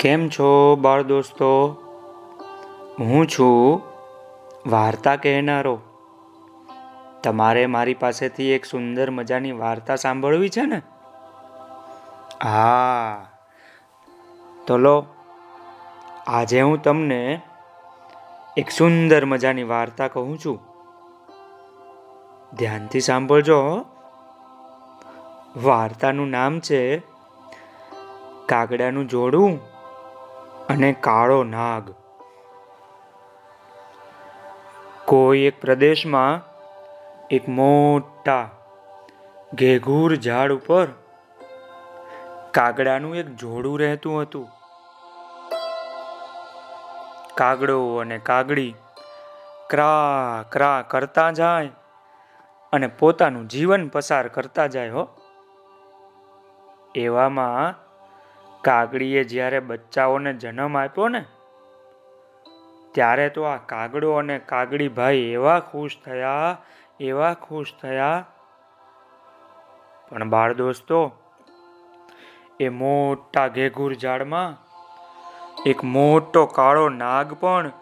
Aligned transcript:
કેમ 0.00 0.28
છો 0.28 0.76
બાળ 0.76 1.02
દોસ્તો? 1.02 1.68
હું 3.00 3.26
છું 3.26 3.82
વાર્તા 4.66 5.16
કહેનારો. 5.16 5.80
તમારે 7.22 7.66
મારી 7.66 7.94
પાસેથી 7.94 8.50
એક 8.50 8.64
સુંદર 8.64 9.10
મજાની 9.10 9.52
વાર્તા 9.52 9.96
સાંભળવી 9.96 10.48
છે 10.48 10.60
ને? 10.60 10.82
હા. 12.42 13.26
તો 14.66 14.76
લો, 14.76 15.04
આજે 16.26 16.60
હું 16.60 16.82
તમને 16.82 17.40
એક 18.56 18.70
સુંદર 18.70 19.24
મજાની 19.24 19.62
વાર્તા 19.62 20.08
કહું 20.08 20.38
છું. 20.38 20.60
ધ્યાનથી 22.56 23.00
સાંભળજો 23.00 23.84
વાર્તાનું 25.62 26.28
નામ 26.28 26.60
છે 26.60 26.98
કાગડાનું 28.46 29.08
જોડું. 29.08 29.75
અને 30.68 30.92
કાળો 30.92 31.44
નાગ. 31.44 31.94
કોઈ 35.04 35.38
એક 35.38 35.60
પ્રદેશમાં 35.60 36.42
એક 37.30 37.48
મોટા, 37.48 38.50
ઘેઘૂર 39.54 40.14
ઝાડ 40.14 40.52
ઉપર 40.52 40.86
કાગડાનું 42.50 43.16
એક 43.16 43.26
જોડું 43.26 43.80
રહેતું 43.80 44.22
હતું. 44.22 44.48
કાગડો 47.34 47.96
અને 47.96 48.18
કાગડી 48.18 48.74
ક્રા 49.70 50.44
ક્રા 50.52 50.84
કરતા 50.88 51.30
જાય 51.30 51.70
અને 52.72 52.86
પોતાનું 52.86 53.48
જીવન 53.48 53.88
પસાર 53.88 54.28
કરતા 54.28 54.66
જાય 54.66 54.90
હો. 54.90 55.08
એવામાં 56.94 57.85
કાગડીએ 58.66 59.24
જ્યારે 59.24 59.60
બચ્ચાઓને 59.60 60.32
જન્મ 60.34 60.78
આપ્યો 60.78 61.08
ને, 61.08 61.22
ત્યારે 62.94 63.26
તો 63.28 63.42
આ 63.42 63.58
કાગડો 63.66 64.14
અને 64.14 64.38
કાગડી 64.46 64.88
ભાઈ 64.88 65.28
એવા 65.32 65.58
ખુશ 65.70 65.96
થયા, 66.04 66.56
એવા 67.00 67.34
ખુશ 67.42 67.72
થયા. 67.82 68.18
પણ 70.08 70.30
બાળ 70.30 70.54
દોસ્તો, 70.54 71.00
એ 72.60 72.68
મોટા 72.80 73.46
ઘેઘુર 73.48 73.92
ઝાડમાં, 73.94 74.58
એક 75.66 75.84
મોટો 75.84 76.46
કાળો 76.54 76.88
નાગ 76.96 77.32
પણ 77.40 77.72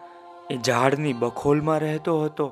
એ 0.51 0.57
ઝાડની 0.67 1.13
બખોલમાં 1.13 1.79
રહેતો 1.79 2.15
હતો. 2.21 2.47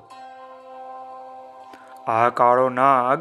આ 2.07 2.29
કાળો 2.29 2.67
નાગ 2.69 3.19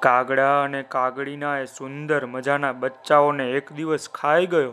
કાગડા 0.00 0.62
અને 0.62 0.82
કાગડીના 0.82 1.58
એ 1.58 1.64
સુંદર 1.64 2.26
મજાના 2.26 2.72
બચ્ચાઓને 2.72 3.50
એક 3.50 3.72
દિવસ 3.72 4.08
ખાઈ 4.10 4.46
ગયો. 4.46 4.72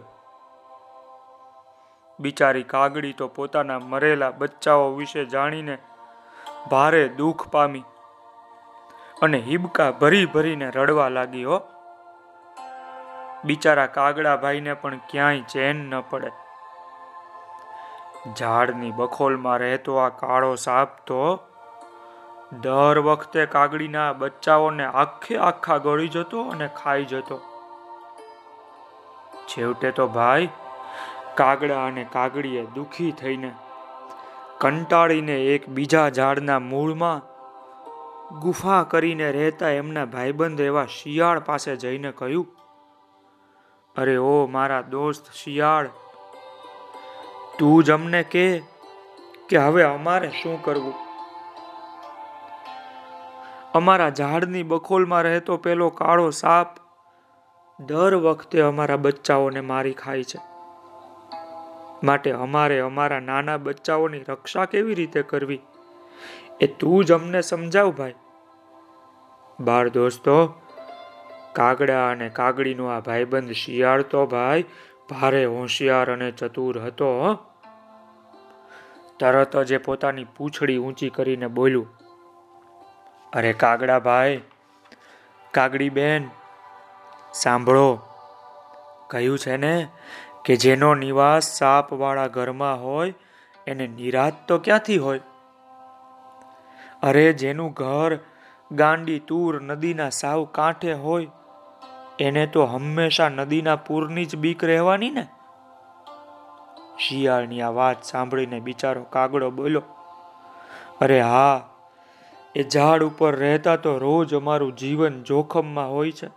બિચારી 2.19 2.63
કાગડી 2.63 3.13
તો 3.13 3.27
પોતાના 3.27 3.79
મરેલા 3.79 4.31
બચ્ચાઓ 4.31 4.89
વિશે 4.89 5.25
જાણીને 5.25 5.77
ભારે 6.71 7.07
દુઃખ 7.07 7.47
પામી 7.47 7.83
અને 9.21 9.37
હિબકા 9.37 9.91
ભરી 9.91 10.25
ભરીને 10.25 10.69
રડવા 10.69 11.09
લાગી 11.09 11.43
હો. 11.43 11.61
બિચારા 13.45 13.85
કાગડા 13.85 14.35
ભાઈને 14.35 14.73
પણ 14.73 14.97
ક્યાંય 14.97 15.41
ચેન 15.41 15.75
ન 15.75 16.01
પડે. 16.09 16.31
ઝાડની 18.37 18.91
બખોલમાં 18.91 19.57
રહેતો 19.57 19.95
આ 19.95 20.09
કાળો 20.09 20.55
સાપ 20.55 21.05
તો 21.07 21.39
દર 22.61 22.99
વખતે 22.99 23.45
કાગડીના 23.45 24.13
બચ્ચાઓને 24.13 24.85
આખે 25.01 25.35
આખા 25.47 25.77
ગળી 25.77 26.13
જતો 26.15 26.41
અને 26.49 26.67
ખાઈ 26.75 27.05
જતો. 27.05 27.37
છેવટે 29.47 29.91
તો 29.91 30.07
ભાઈ, 30.07 30.49
કાગડા 31.35 31.83
અને 31.85 32.03
કાગડીએ 32.15 32.63
દુખી 32.75 33.11
થઈને 33.21 33.51
કંટાળીને 34.61 35.37
એક 35.53 35.69
બીજા 35.69 36.09
ઝાડના 36.09 36.59
મૂળમાં 36.59 37.21
ગુફા 38.41 38.83
કરીને 38.91 39.27
રહેતા 39.31 39.71
એમના 39.79 40.05
ભાઈબંધ 40.05 40.61
એવા 40.61 40.85
શિયાળ 40.97 41.39
પાસે 41.39 41.71
જઈને 41.75 42.11
કહ્યું, 42.11 42.47
અરે 43.95 44.15
ઓ 44.17 44.35
મારા 44.47 44.83
દોસ્ત 44.91 45.31
શિયાળ, 45.41 45.87
તું 47.57 47.83
જ 47.83 47.91
અમને 47.97 48.21
કે 48.33 48.45
હવે 49.57 49.83
અમારે 49.83 50.29
શું 50.41 50.61
કરવું? 50.63 50.95
અમારા 53.73 54.09
ઝાડની 54.09 54.63
બખોલમાં 54.63 55.21
રહેતો 55.21 55.57
પેલો 55.57 55.89
કાળો 55.89 56.29
સાપ 56.29 56.67
દર 57.79 58.15
વખતે 58.15 58.61
અમારા 58.61 58.95
બચ્ચાઓને 58.95 59.61
મારી 59.61 59.93
ખાય 59.93 60.23
છે. 60.23 60.39
માટે 62.03 62.31
અમારે 62.31 62.79
અમારા 62.79 63.19
નાના 63.19 63.57
બચ્ચાઓની 63.57 64.19
રક્ષા 64.19 64.65
કેવી 64.65 64.93
રીતે 64.93 65.21
કરવી? 65.21 65.59
એ 66.61 66.67
તું 66.67 67.05
જ 67.05 67.11
અમને 67.11 67.41
સમજાવ 67.41 67.91
ભાઈ. 67.91 68.13
બાળ 69.59 69.89
દોસ્તો, 69.89 70.53
કાગડા 71.53 72.09
અને 72.09 72.29
કાગડીનો 72.29 72.85
આ 72.85 72.99
ભાઈબંધ 72.99 73.51
શિયાળ 73.51 74.01
તો 74.01 74.25
ભાઈ, 74.25 74.65
ભારે 75.09 75.45
હોશિયાર 75.45 76.13
અને 76.13 76.31
ચતુર 76.31 76.79
હતો 76.79 77.39
તરત 79.19 79.57
જ 79.57 79.71
એ 79.71 79.77
પોતાની 79.77 80.25
પૂંછડી 80.37 80.77
ઊંચી 80.77 81.09
કરીને 81.09 81.47
બોલ્યું 81.47 82.02
અરે 83.33 83.53
કાગડા 83.53 83.99
ભાઈ, 83.99 84.41
કાગડી 85.51 85.89
બેન, 85.89 86.29
સાંભળો. 87.33 87.99
કહ્યું 89.09 89.39
છે 89.39 89.57
ને 89.57 89.87
કે 90.45 90.55
જેનો 90.55 90.95
નિવાસ 90.95 91.43
સાપવાળા 91.43 92.27
ઘરમાં 92.27 92.83
હોય, 92.83 93.13
એને 93.67 93.87
નિરાત 93.87 94.47
તો 94.47 94.57
ક્યાંથી 94.57 94.97
હોય? 94.97 95.19
અરે 97.03 97.33
જેનું 97.33 97.73
ઘર 97.73 98.19
ગાંડી 98.71 99.19
તૂર 99.19 99.61
નદીના 99.61 100.09
સાવ 100.09 100.45
કાંઠે 100.45 100.93
હોય, 100.93 101.27
એને 102.19 102.47
તો 102.47 102.65
હંમેશા 102.65 103.29
નદીના 103.29 103.75
પૂરની 103.75 104.25
જ 104.25 104.35
બીક 104.35 104.63
રહેવાની 104.63 105.09
ને? 105.09 105.27
શિયાળની 106.99 107.61
આ 107.61 107.69
વાત 107.69 108.03
સાંભળીને 108.03 108.59
બિચારો 108.59 109.03
કાગડો 109.03 109.51
બોલ્યો, 109.51 109.81
અરે 111.01 111.21
હા 111.21 111.61
એ 112.55 112.63
ઝાડ 112.63 113.03
ઉપર 113.03 113.35
રહેતા 113.35 113.75
તો 113.75 113.97
રોજ 113.97 114.35
અમારું 114.35 114.75
જીવન 114.75 115.23
જોખમમાં 115.23 115.91
હોય 115.91 116.11
છે. 116.11 116.27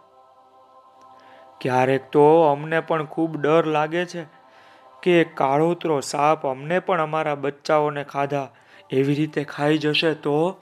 ક્યારેક 1.60 2.10
તો 2.10 2.43
અમને 2.43 2.81
પણ 2.81 3.04
ખૂબ 3.04 3.37
ડર 3.43 3.66
લાગે 3.66 4.04
છે 4.06 4.25
કે 5.03 5.25
કાળોતરો 5.25 6.00
સાપ 6.00 6.47
અમને 6.47 6.78
પણ 6.78 7.00
અમારા 7.00 7.34
બચ્ચાઓને 7.34 8.04
ખાધા 8.04 8.49
એવી 8.91 9.15
રીતે 9.15 9.44
ખાઈ 9.44 9.78
જશે 9.78 10.15
તો? 10.15 10.56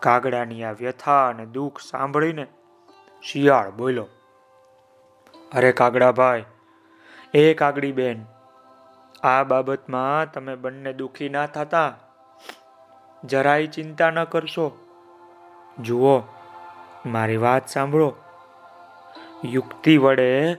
કાગડાની 0.00 0.64
આ 0.64 0.72
વ્યથા 0.72 1.28
અને 1.28 1.46
દુઃખ 1.46 1.80
સાંભળીને 1.80 2.46
શિયાળ 3.22 3.70
બોલો 3.70 4.08
અરે 5.54 5.72
કાગડા 5.72 6.12
ભાઈ 6.12 6.44
એ 7.34 7.54
કાગડી 7.54 7.92
બેન, 7.92 8.24
આ 9.22 9.42
બાબતમાં 9.42 10.32
તમે 10.32 10.54
બંને 10.54 10.92
દુઃખી 10.92 11.28
ના 11.28 11.46
થતા? 11.46 11.98
જરાય 13.24 13.66
ચિંતા 13.66 14.10
ન 14.10 14.24
કરશો. 14.24 14.78
જુઓ, 15.78 16.20
મારી 17.06 17.36
વાત 17.36 17.68
સાંભળો. 17.68 18.14
યુક્તિ 19.44 19.96
વડે, 19.96 20.56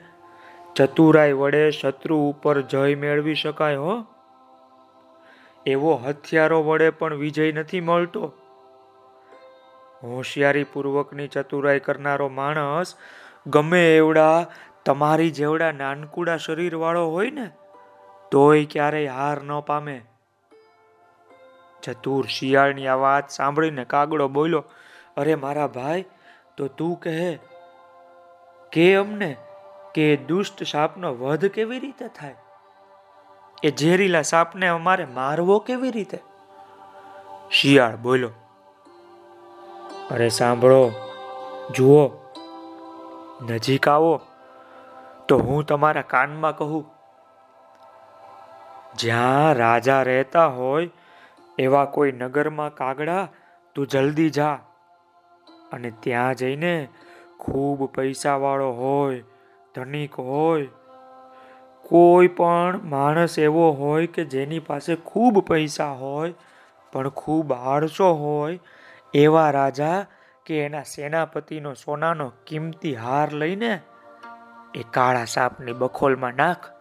ચતુરાઈ 0.75 1.31
વડે 1.31 1.71
શત્રુ 1.71 2.17
ઉપર 2.17 2.61
જય 2.61 2.95
મેળવી 2.95 3.35
શકાય, 3.35 3.75
હો. 3.75 4.05
એવો 5.65 5.95
હથિયારો 5.95 6.63
વડે 6.63 6.89
પણ 6.89 7.13
વિજય 7.13 7.51
નથી 7.51 7.81
મળતો. 7.81 8.33
હોશિયારી 10.03 10.63
પૂર્વકની 10.63 11.27
ચતુરાઈ 11.27 11.79
કરનારો 11.79 12.29
માણસ 12.29 12.95
ગમે 13.47 13.97
એવડા 13.97 14.45
તમારી 14.85 15.31
જેવડા 15.31 15.71
નાનકુડા 15.71 16.37
શરીરવાળો 16.37 17.07
હોય 17.07 17.31
ને, 17.31 17.51
તોય 18.31 18.65
ક્યારેય 18.65 19.07
હાર 19.07 19.43
ન 19.43 19.59
પામે. 19.59 20.01
ચતુર 21.83 22.25
શિયાળની 22.25 22.87
આ 22.87 22.95
વાત 22.95 23.29
સાંભળીને 23.29 23.85
કાગડો 23.85 24.27
બોલ્યો, 24.27 24.63
અરે 25.17 25.35
મારા 25.35 25.67
ભાઈ, 25.67 26.05
તો 26.57 26.67
તું 26.67 26.99
કહે 26.99 27.39
કે 28.71 28.95
અમને 28.95 29.35
કે 29.95 30.17
દુષ્ટ 30.17 30.63
સાપનો 30.63 31.13
વધ 31.13 31.45
કેવી 31.45 31.79
રીતે 31.79 32.07
થાય? 32.07 32.35
એ 33.63 33.71
ઝેરીલા 33.71 34.21
સાપને 34.21 34.67
અમારે 34.67 35.05
મારવો 35.05 35.59
કેવી 35.59 35.91
રીતે? 35.91 36.19
શિયાળ 37.51 37.95
બોલો 37.95 38.29
અરે 40.11 40.29
સાંભળો, 40.29 40.91
જુઓ, 41.71 42.01
નજીક 43.49 43.87
આવો, 43.87 44.21
તો 45.27 45.37
હું 45.37 45.65
તમારા 45.65 46.01
કાનમાં 46.01 46.57
કહું. 46.57 46.85
જ્યાં 48.97 49.53
રાજા 49.53 50.01
રહેતા 50.01 50.47
હોય 50.47 50.89
એવા 51.59 51.85
કોઈ 51.85 52.11
નગરમાં 52.11 52.75
કાગડા, 52.75 53.27
તું 53.75 53.87
જલ્દી 53.87 54.29
જા. 54.29 54.59
અને 55.71 55.91
ત્યાં 55.91 56.35
જઈને 56.35 56.87
ખૂબ 57.39 57.85
પૈસાવાળો 57.85 58.71
હોય, 58.71 59.23
ધનિક 59.75 60.15
હોય, 60.15 60.67
કોઈ 61.81 62.27
પણ 62.27 62.79
માણસ 62.83 63.39
એવો 63.39 63.71
હોય 63.71 64.07
કે 64.07 64.25
જેની 64.25 64.59
પાસે 64.59 64.95
ખૂબ 64.95 65.39
પૈસા 65.39 65.91
હોય, 65.91 66.33
પણ 66.91 67.09
ખૂબ 67.09 67.53
આળસો 67.53 68.13
હોય, 68.13 68.59
એવા 69.13 69.51
રાજા 69.51 70.05
કે 70.45 70.65
એના 70.65 70.83
સેનાપતિનો 70.83 71.73
સોનાનો 71.73 72.31
કિંમતી 72.47 72.95
હાર 72.95 73.31
લઈને 73.31 73.79
એ 74.75 74.83
કાળા 74.91 75.25
સાપની 75.25 75.73
બખોલમાં 75.73 76.33
નાખ. 76.33 76.71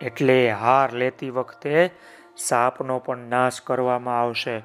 એટલે 0.00 0.50
હાર 0.50 0.92
લેતી 0.92 1.30
વખતે 1.30 1.90
સાપનો 2.36 2.98
પણ 2.98 3.18
નાશ 3.18 3.60
કરવામાં 3.60 4.20
આવશે. 4.20 4.60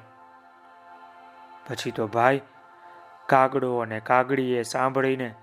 પછી 1.68 1.90
તો 1.90 2.06
ભાઈ, 2.06 2.40
કાગડો 3.26 3.76
અને 3.76 4.00
કાગડીએ 4.00 4.62
સાંભળીને 4.62 5.34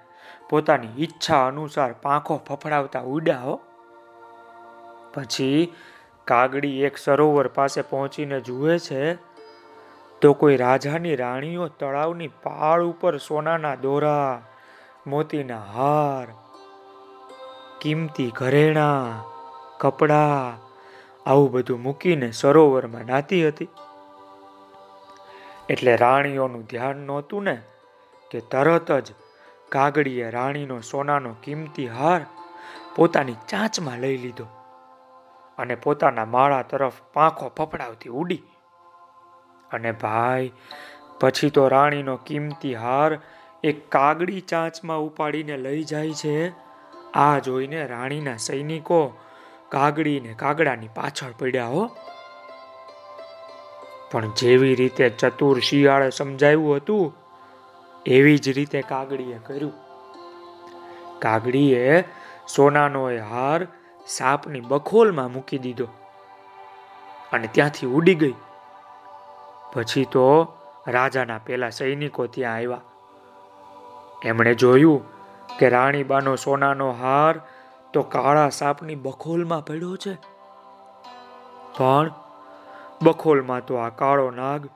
પોતાની 0.50 1.04
ઈચ્છા 1.04 1.48
અનુસાર 1.48 1.94
પાંખો 1.94 2.38
ફફડાવતા 2.38 3.02
ઉડ્યા 3.02 3.38
હો. 3.38 3.60
પછી 5.14 5.74
કાગડી 6.26 6.84
એક 6.84 6.98
સરોવર 6.98 7.48
પાસે 7.48 7.82
પહોંચીને 7.82 8.42
જુએ 8.42 8.78
છે, 8.78 9.16
તો 10.22 10.34
કોઈ 10.34 10.58
રાજાની 10.58 11.16
રાણીઓ 11.16 11.68
તળાવની 11.68 12.28
પાળ 12.28 12.84
ઉપર 12.84 13.18
સોનાના 13.18 13.76
દોરા, 13.76 14.42
મોતીના 15.08 15.62
હાર, 15.62 16.28
કિંમતી 17.82 18.32
ઘરેણા, 18.36 19.24
કપડા 19.80 20.58
આવું 21.28 21.52
બધું 21.52 21.82
મૂકીને 21.82 22.32
સરોવરમાં 22.32 23.02
નાતી 23.02 23.48
હતી. 23.48 23.68
એટલે 25.70 25.96
રાણીઓનું 25.96 26.64
ધ્યાન 26.64 26.96
નહોતું 26.96 27.44
ને 27.44 27.62
કે 28.32 28.40
તરત 28.40 28.92
જ 28.92 29.14
કાગડીએ 29.70 30.30
રાણીનો 30.30 30.80
સોનાનો 30.80 31.36
કિંમતી 31.44 31.88
હાર 31.88 32.22
પોતાની 32.96 33.34
ચાંચમાં 33.34 34.00
લઈ 34.00 34.18
લીધો 34.18 34.46
અને 35.58 35.76
પોતાના 35.76 36.26
માળા 36.26 36.62
તરફ 36.62 36.94
પાંખો 37.14 37.50
ફફડાવતી 37.50 38.10
ઉડી. 38.10 38.44
અને 39.72 39.92
ભાઈ, 39.92 40.52
પછી 41.20 41.50
તો 41.50 41.68
રાણીનો 41.68 42.18
કિંમતી 42.18 42.76
હાર 42.76 43.20
એક 43.64 43.92
કાગડી 43.92 44.42
ચાંચમાં 44.42 45.00
ઉપાડીને 45.00 45.58
લઈ 45.58 45.84
જાય 45.84 46.14
છે. 46.14 46.54
આ 47.14 47.40
જોઈને 47.40 47.88
રાણીના 47.88 48.38
સૈનિકો 48.38 49.18
કાગડી 49.70 50.20
ને 50.20 50.34
કાગડાની 50.34 50.88
પાછળ 50.88 51.32
પડ્યા 51.40 51.66
હો. 51.66 51.90
પણ 54.12 54.32
જેવી 54.38 54.76
રીતે 54.76 55.10
ચતુર 55.10 55.60
શિયાળે 55.60 56.10
સમજાવ્યું 56.10 56.76
હતું, 56.76 57.16
એવી 58.06 58.38
જ 58.38 58.50
રીતે 58.50 58.82
કાગડીએ 58.82 59.38
કર્યું. 59.38 59.74
કાગડીએ 61.20 62.04
સોનાનો 62.56 63.12
એ 63.12 63.18
હાર 63.18 63.68
સાપની 64.08 64.60
બખોલમાં 64.60 65.32
મૂકી 65.32 65.58
દીધો 65.58 65.88
અને 67.34 67.48
ત્યાંથી 67.52 67.88
ઉડી 67.88 68.16
ગઈ. 68.16 68.36
પછી 69.74 70.06
તો 70.06 70.54
રાજાના 70.88 71.38
પેલા 71.38 71.70
સૈનિકો 71.70 72.28
ત્યાં 72.28 72.56
આવ્યા. 72.56 72.82
એમણે 74.26 74.54
જોયું 74.54 75.04
કે 75.60 75.70
રાણીબાનો 75.70 76.36
સોનાનો 76.36 76.92
હાર 76.92 77.42
તો 77.94 78.02
કાળા 78.02 78.50
સાપની 78.50 78.96
બખોલમાં 78.96 79.66
પડ્યો 79.66 79.96
છે. 79.96 80.14
પણ 81.78 82.12
બખોલમાં 83.02 83.66
તો 83.66 83.76
આ 83.76 83.90
કાળો 83.90 84.32
નાગ 84.32 84.70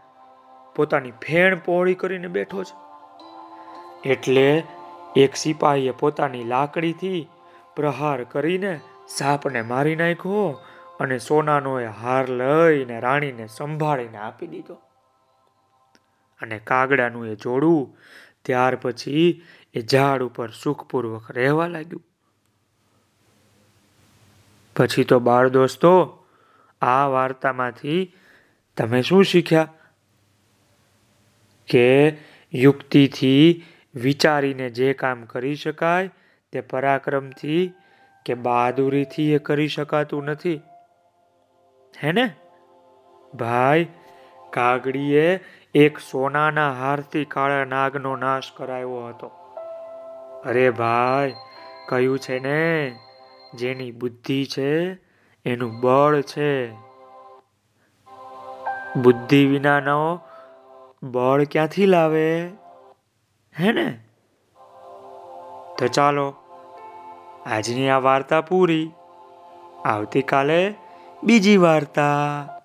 પોતાની 0.75 1.11
ફેણ 1.11 1.59
પહોળી 1.59 1.93
કરીને 1.93 2.27
બેઠો 2.27 2.63
છે. 2.63 2.91
એટલે 4.09 4.63
એક 5.15 5.35
સિપાહીએ 5.35 5.91
પોતાની 5.91 6.43
લાકડીથી 6.43 7.29
પ્રહાર 7.75 8.23
કરીને 8.23 8.79
સાપને 9.07 9.61
મારી 9.61 9.95
નાખ્યો 9.95 10.59
અને 10.99 11.17
સોનાનો 11.17 11.79
એ 11.79 11.85
હાર 11.85 12.29
લઈને 12.29 12.99
રાણીને 12.99 13.47
સંભાળીને 13.47 14.17
આપી 14.17 14.47
દીધો. 14.47 14.73
અને 16.41 16.59
કાગડાનું 16.59 17.27
એ 17.27 17.35
જોડું 17.35 17.97
ત્યાર 18.45 18.75
પછી 18.75 19.43
એ 19.73 19.81
ઝાડ 19.81 20.23
ઉપર 20.23 20.49
સુખપૂર્વક 20.49 21.31
રહેવા 21.31 21.67
લાગ્યું. 21.67 22.10
પછી 24.81 25.03
તો 25.03 25.19
બાળ 25.19 25.49
દોસ્તો, 25.49 26.23
આ 26.81 27.05
વાર્તામાંથી 27.05 28.13
તમે 28.77 29.01
શું 29.01 29.23
શીખ્યા? 29.23 29.67
કે 31.67 32.17
યુક્તિથી 32.53 33.63
વિચારીને 33.95 34.69
જે 34.69 34.93
કામ 34.93 35.23
કરી 35.23 35.55
શકાય 35.55 36.09
તે 36.51 36.61
પરાક્રમથી 36.61 37.73
કે 38.25 38.33
બહાદુરીથી 38.33 39.33
એ 39.33 39.37
કરી 39.37 39.67
શકાતું 39.67 40.23
નથી. 40.23 40.61
હે 42.03 42.11
ને? 42.11 42.35
ભાઈ, 43.33 43.87
કાગડીએ 44.49 45.39
એક 45.75 45.97
સોનાના 45.97 46.71
હારથી 46.71 47.25
કાળા 47.25 47.65
નાગનો 47.65 48.15
નાશ 48.15 48.43
કરાયો 48.57 49.07
હતો. 49.07 49.27
અરે 50.45 50.69
ભાઈ, 50.69 51.33
કયું 51.89 52.19
છે 52.19 52.39
ને? 52.39 52.95
જેની 53.53 53.91
બુદ્ધિ 53.91 54.45
છે, 54.45 54.93
એનું 55.45 55.79
બળ 55.79 56.21
છે. 56.21 56.71
બુદ્ધિ 58.95 59.45
વિનાનો 59.45 60.19
બળ 61.03 61.43
ક્યાંથી 61.43 61.85
લાવે? 61.85 62.47
હે 63.59 63.71
ને? 63.71 63.99
તો 65.77 65.87
ચાલો, 65.87 66.35
આજની 67.45 67.89
આ 67.89 67.97
વાર્તા 67.97 68.41
પૂરી. 68.41 68.91
આવતીકાલે 69.85 70.73
બીજી 71.23 71.57
વાર્તા. 71.57 72.60